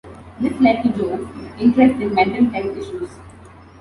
[0.39, 3.19] This led to Jones' interest in mental health issues.